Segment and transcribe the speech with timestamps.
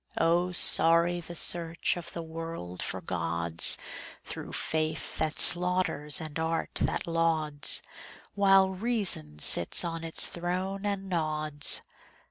[0.17, 3.77] Oh, sorry the search of the world for gods,
[4.23, 7.83] Through faith that slaughters and art that lauds,
[8.33, 11.83] While reason sits on its throne and nods.